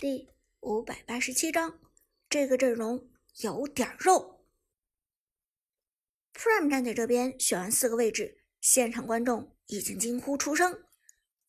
[0.00, 0.28] 第
[0.60, 1.80] 五百八十七章，
[2.30, 4.44] 这个阵容有点肉。
[6.32, 10.84] Prime 战队这边选完四个位置，现场观众已经惊呼出声：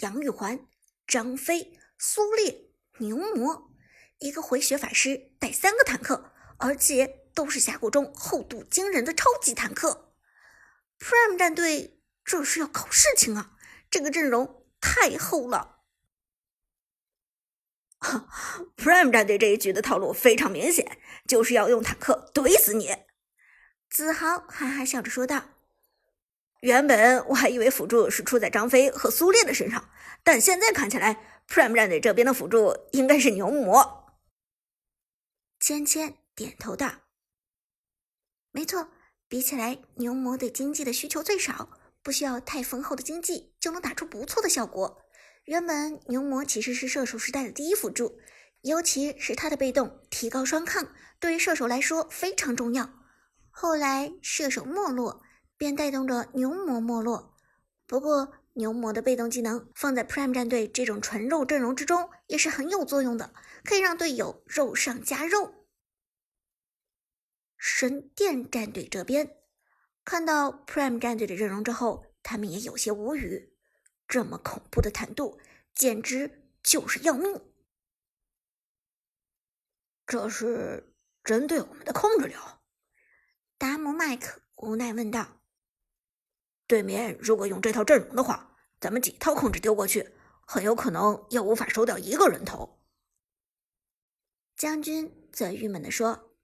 [0.00, 0.68] 杨玉环、
[1.06, 2.68] 张飞、苏烈、
[2.98, 3.70] 牛魔，
[4.18, 10.12] 一个回血法师带三个坦克，而且都是峡谷中厚度惊人的超级坦克。
[10.98, 13.56] Prime 战队这是要搞事情啊！
[13.90, 15.73] 这个阵容太厚了。
[18.76, 22.94] Prime 战队这一局的套路非常明显，就是要用坦克怼死你。
[23.88, 25.50] 子豪哈哈笑着说道
[26.60, 29.90] ：“原本我还以为辅助是出在张飞和苏烈的身上，
[30.22, 34.04] 但现在看起来，Prime 战队这边的辅助应该是牛魔。”
[35.58, 36.90] 芊芊点头道
[38.52, 38.90] ：“没错，
[39.28, 41.70] 比起来，牛魔对经济的需求最少，
[42.02, 45.00] 不需要太丰厚的经济就能打出不错的效果。”
[45.44, 48.18] 原本牛魔其实是射手时代的第一辅助，
[48.62, 50.88] 尤其是他的被动提高双抗，
[51.20, 52.88] 对于射手来说非常重要。
[53.50, 55.22] 后来射手没落，
[55.58, 57.36] 便带动着牛魔没落。
[57.86, 63.34] 不过牛魔的被动技能放在 Prime 战队这种纯肉阵容之中也是很有作用的，
[63.64, 65.66] 可以让队友肉上加肉。
[67.58, 69.36] 神殿战队这边
[70.04, 73.53] 看到 Prime 战队的阵容之后，他们也有些无语。
[74.06, 75.40] 这么恐怖的坦度，
[75.74, 77.40] 简直就是要命！
[80.06, 82.38] 这是针对我们的控制流。
[83.56, 85.40] 达摩麦克无奈问道
[86.66, 90.12] ：“对面如果用这套阵容的话，咱们几套控制丢过去，
[90.46, 92.82] 很有可能也无法收掉一个人头。”
[94.54, 96.36] 将军则郁闷地说：“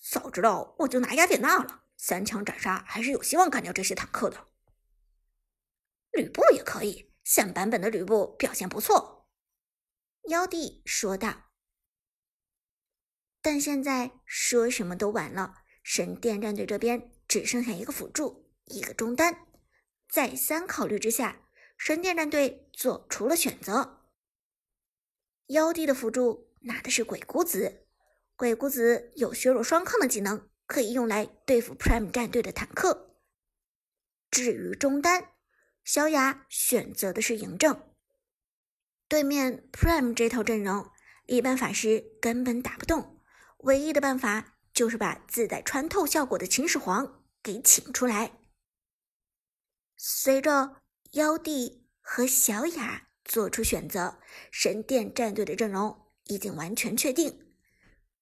[0.00, 4.46] 早知道我就拿雅典娜了，三枪斩杀还是有希望干掉这些坦克的。”
[6.18, 9.28] 吕布也可以，现版本的吕布表现不错。”
[10.28, 11.44] 妖帝说道。
[13.40, 19.46] 但现在说什么都晚了，神殿战队这边只剩下一个辅助，一个中单。
[20.10, 24.10] 再三考虑之下，神殿战队做出了选择。
[25.46, 27.86] 妖帝的辅助拿的是鬼谷子，
[28.36, 33.14] 鬼谷子有削弱双抗的技能，可以用来对付 Prime 战队的坦克。
[34.30, 35.32] 至于中单，
[35.88, 37.80] 小雅选择的是嬴政，
[39.08, 40.90] 对面 Prime 这套阵容，
[41.24, 43.22] 一般法师根本打不动，
[43.60, 48.32] 唯一的办法就是把自带穿透效果的秦始皇给请出来。
[49.96, 50.82] 随着
[51.12, 57.46] 妖帝和小雅做出选择，神殿战队的阵容已经完全确定。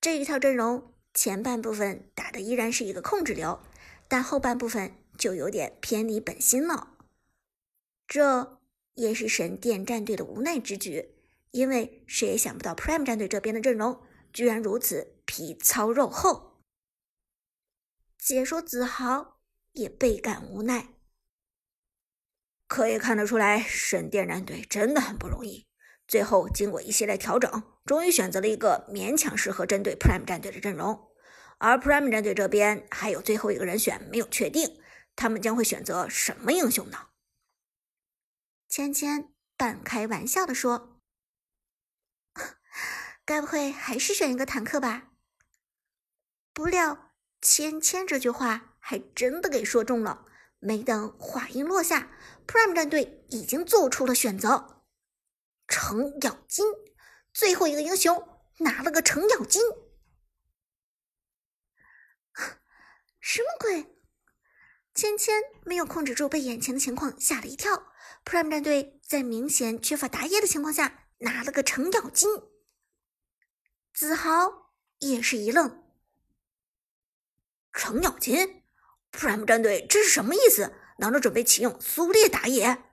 [0.00, 3.62] 这一套阵容前半部分打的依然是一个控制流，
[4.08, 6.91] 但后半部分就有点偏离本心了。
[8.12, 8.60] 这
[8.92, 11.14] 也是神殿战队的无奈之举，
[11.50, 14.02] 因为谁也想不到 Prime 战队这边的阵容
[14.34, 16.62] 居然如此皮糙肉厚。
[18.18, 19.40] 解说子豪
[19.72, 20.88] 也倍感无奈。
[22.66, 25.66] 可以看得出来，神殿战队真的很不容易。
[26.06, 31.08] 最后经过一系列调整，终于选择了一个勉强适合针对 Prime 战队的阵容。
[31.56, 34.82] 而 Prime 战队这边还有最后一个人选没有确定，
[35.16, 37.06] 他们将会选择什么英雄呢？
[38.72, 40.98] 芊芊半开玩笑的说
[43.22, 45.12] ：“该不会还是选一个坦克吧？”
[46.54, 47.12] 不料
[47.42, 50.24] 芊芊这句话还真的给说中了。
[50.58, 52.16] 没等话音落下
[52.46, 54.82] ，Prime 战队已经做出了选择：
[55.68, 56.64] 程咬金，
[57.34, 58.26] 最后一个英雄
[58.60, 59.60] 拿了个程咬金。
[63.20, 64.01] 什么鬼？
[64.94, 67.90] 芊芊没有控制住被眼前的情况，吓了一跳。
[68.24, 72.28] Prime 战队在明显缺乏打野的情况下，拿了个程咬金。
[73.94, 75.82] 子豪也是一愣
[77.72, 78.62] ：“程咬金
[79.10, 80.74] ，Prime 战队这是什么意思？
[80.98, 82.84] 难道准备启用苏烈打野？”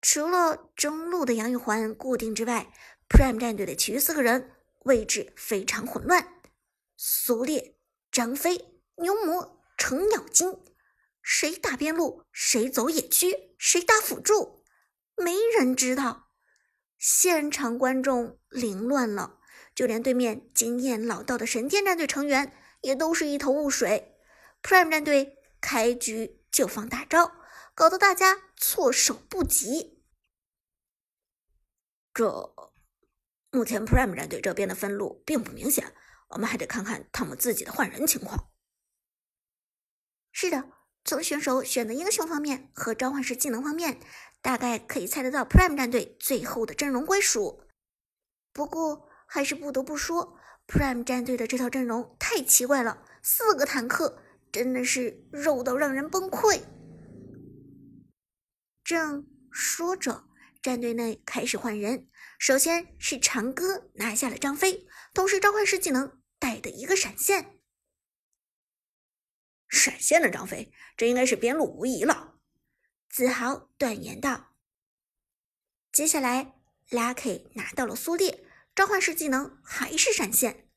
[0.00, 2.72] 除了中路的杨玉环固定之外
[3.08, 6.40] ，Prime 战队的其余四个人位置非常混乱：
[6.96, 7.78] 苏烈、
[8.10, 10.62] 张飞、牛魔、程咬金。
[11.20, 14.64] 谁打边路，谁走野区，谁打辅助，
[15.16, 16.30] 没人知道。
[16.98, 19.40] 现场观众凌乱了，
[19.74, 24.16] 就连对面经验老道的神剑战队成员也都是一头雾水。
[24.62, 27.32] Prime 战队开局就放大招，
[27.74, 30.04] 搞得大家措手不及。
[32.14, 32.54] 这
[33.50, 35.92] 目前 Prime 战队这边的分路并不明显，
[36.28, 38.51] 我们还得看看他们自己的换人情况。
[40.42, 40.64] 是的。
[41.04, 44.00] 从选手选的英雄方面和召唤师技能方面，
[44.40, 47.62] 大概可以猜得到 Prime 战队最后的阵容归属。
[48.52, 50.36] 不过还是不得不说
[50.66, 56.60] ，Prime 战队的这套阵容太奇怪了，四个坦克真的是肉到让人崩溃。
[58.82, 60.24] 正说着，
[60.60, 62.08] 战队内开始换人，
[62.40, 67.51] 首先是长歌拿下了张飞，同时召唤师技能带的一个闪现。
[69.72, 72.38] 闪现了张飞，这应该是边路无疑了。
[73.08, 74.54] 子豪断言道。
[75.90, 76.60] 接下来
[76.90, 80.68] ，Lucky 拿到了苏烈，召唤师技能还是闪现。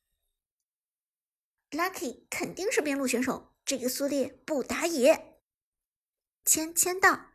[1.71, 5.41] Lucky 肯定是边路选手，这个苏烈不打野。
[6.45, 7.33] 芊芊道。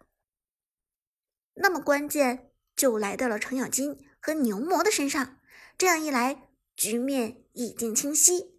[1.55, 5.39] 那么关键就来到了程咬金和牛魔的身上，
[5.77, 8.59] 这样一来，局面已经清晰。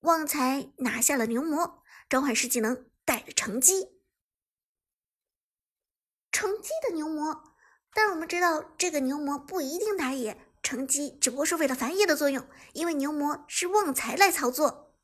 [0.00, 1.81] 旺财拿下了牛魔。
[2.12, 3.88] 召唤师技能带着乘机，
[6.30, 7.56] 乘机的牛魔，
[7.94, 14.94] 但我们知道这个牛魔不一定打野，乘机只不过是为了繁衍的作用，因为牛魔是旺财来操作。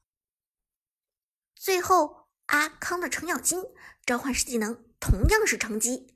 [1.56, 3.64] 最后阿康的程咬金
[4.04, 6.14] 召唤师技能同样是乘机，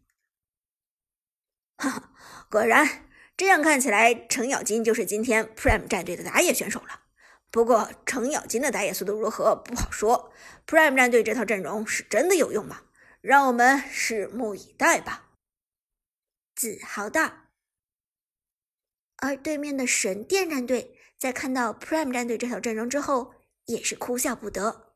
[1.79, 2.13] 哈哈，
[2.51, 7.02] 果然，这样看起来程咬金就是今天 Prime 战队的打野选手了。
[7.53, 10.33] 不过，程咬金的打野速度如何不好说。
[10.67, 12.85] Prime 战队这套阵容是真的有用吗？
[13.21, 15.29] 让我们拭目以待吧。
[16.57, 17.51] 子豪道。
[19.19, 23.35] 而对面的神殿战队在看到 Prime 战队这套阵容之后，
[23.67, 24.95] 也是哭笑不得。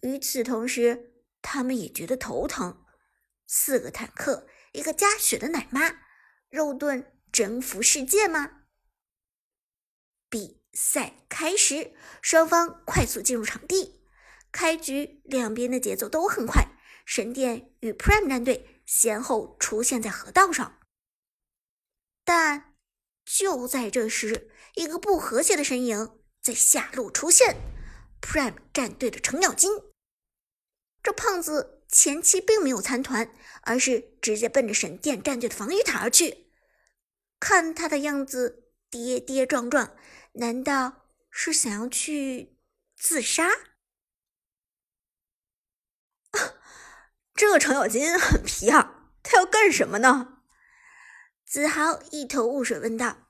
[0.00, 2.86] 与此同时，他们也觉得头疼。
[3.46, 6.00] 四个坦克，一个加血的奶妈，
[6.48, 8.59] 肉盾征服世界吗？
[10.72, 14.00] 赛开始，双方快速进入场地。
[14.52, 16.68] 开局两边的节奏都很快，
[17.04, 20.78] 神殿与 Prime 战队先后出现在河道上。
[22.24, 22.74] 但
[23.24, 27.56] 就在这时，一个不和谐的身影在下路出现
[28.20, 29.70] ，Prime 战队的程咬金。
[31.02, 33.32] 这胖子前期并没有参团，
[33.62, 36.52] 而是直接奔着神殿战队的防御塔而去。
[37.38, 39.96] 看他的样子，跌跌撞撞。
[40.32, 42.56] 难道是想要去
[42.96, 43.48] 自杀？
[47.34, 50.42] 这个程咬金很皮啊，他要干什么呢？
[51.44, 53.28] 子豪一头雾水问道。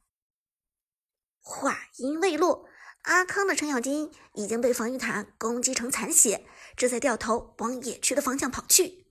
[1.40, 2.68] 话音未落，
[3.02, 9.06] 阿康的程咬金已经被防御塔攻击成残血，这才掉头往野区的方向跑去。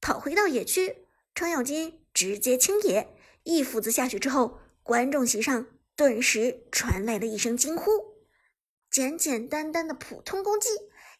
[0.00, 5.66] 跑回到野区，程咬金直接清野，一斧子下去之后，观众席上。
[5.98, 7.90] 顿时传来了一声惊呼，
[8.88, 10.68] 简简单单的普通攻击，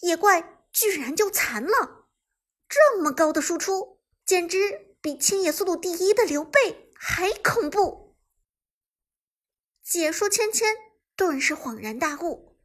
[0.03, 2.07] 野怪居然就残了！
[2.69, 8.15] 这么高的输出，简直比清野速度第一的刘备还恐怖！
[9.83, 10.77] 解说芊芊
[11.17, 12.57] 顿时恍然大悟，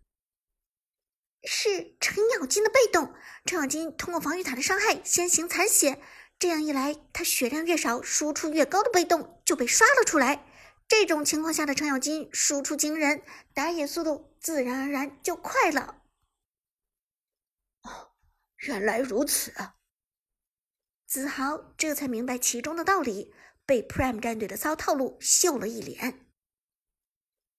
[1.42, 6.00] 是程咬金的被动，程咬金通过防御塔的伤害先行残血，
[6.38, 10.48] 这样一来，他血量越少，输出越高的被动就被刷了出来。
[10.96, 16.04] 这种情况下的程咬金输出惊人，打野速度自然而然就快了。
[17.82, 18.12] 哦，
[18.58, 19.52] 原来如此，
[21.08, 23.34] 子豪这才明白其中的道理，
[23.66, 26.28] 被 Prime 战队的骚套路秀了一脸。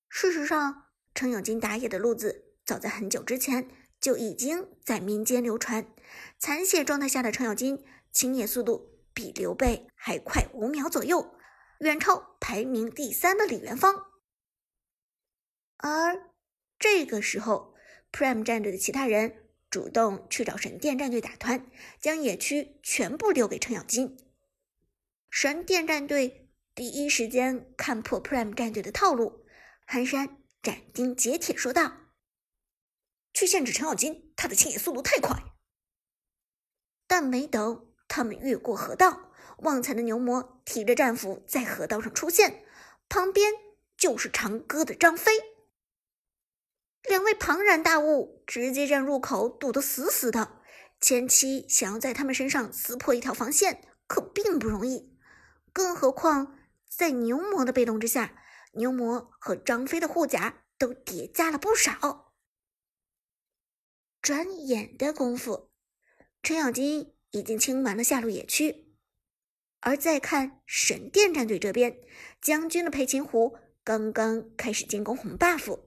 [0.08, 3.68] 事实上，程咬金打野的路子早在很久之前
[4.00, 5.92] 就已经在民间流传。
[6.38, 11.34] 残血状态下的程咬金清野速度比刘备还快五秒左右。
[11.80, 14.04] 远超排名第三的李元芳，
[15.78, 16.30] 而
[16.78, 17.74] 这个时候
[18.12, 21.66] ，Prime 战队的其他人主动去找神殿战队打团，
[21.98, 24.18] 将野区全部留给程咬金。
[25.30, 29.46] 神殿战队第一时间看破 Prime 战队的套路，
[29.86, 31.96] 寒山斩钉截铁说道
[33.32, 35.34] ：“去限制程咬金，他的清野速度太快。”
[37.08, 39.32] 但没等他们越过河道。
[39.64, 42.64] 旺财的牛魔提着战斧在河道上出现，
[43.08, 43.52] 旁边
[43.96, 45.32] 就是长歌的张飞。
[47.08, 50.60] 两位庞然大物直接将入口堵得死死的，
[51.00, 55.14] 前期想要在他们身上撕破一条防线，可并不容易。
[55.72, 58.36] 更何况在牛魔的被动之下，
[58.74, 62.32] 牛魔和张飞的护甲都叠加了不少。
[64.20, 65.70] 转眼的功夫，
[66.42, 68.83] 程咬金已经清完了下路野区。
[69.84, 71.98] 而再看神殿战队这边，
[72.40, 75.78] 将军的裴擒虎刚刚开始进攻红 buff，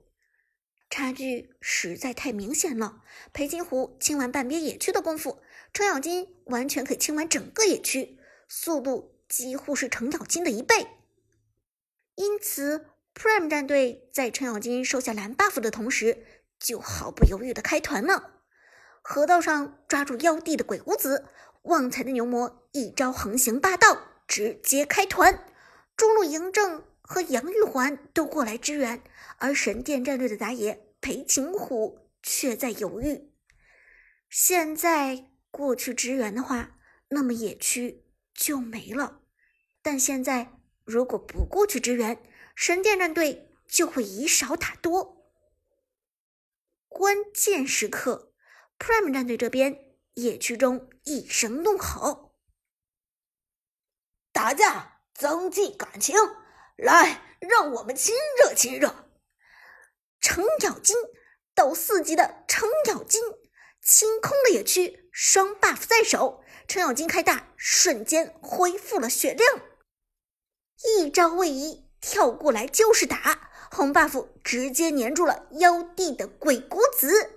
[0.88, 3.02] 差距实在太明显了。
[3.34, 5.42] 裴擒虎清完半边野区的功夫，
[5.74, 10.88] 程咬金完全可以清完整个野区，速度几乎是程咬金的一倍。
[12.14, 12.86] 因此
[13.16, 16.24] Prime 战队在程咬金收下蓝 buff 的同时，
[16.60, 18.37] 就毫不犹豫的开团了。
[19.10, 21.30] 河道上抓住妖帝的鬼谷子，
[21.62, 25.46] 旺财的牛魔一招横行霸道，直接开团。
[25.96, 29.02] 中路嬴政和杨玉环都过来支援，
[29.38, 33.32] 而神殿战队的打野裴擒虎却在犹豫。
[34.30, 39.22] 现在过去支援的话，那么野区就没了。
[39.82, 42.22] 但现在如果不过去支援，
[42.54, 45.32] 神殿战队就会以少打多。
[46.90, 48.27] 关键时刻
[48.80, 52.36] ，Prime 战队这边野区中一声怒吼
[54.32, 56.16] ：“打架增进感情，
[56.78, 59.10] 来，让我们亲热亲热！”
[60.22, 60.96] 程咬金
[61.54, 63.22] 到四级的程咬金。
[63.80, 69.62] 清空了野区，双 buff 在手，程咬金开大，瞬间恢复了血量，
[70.84, 77.37] 一招位移跳过来就是打，红 buff 直接粘住了妖帝的鬼谷子。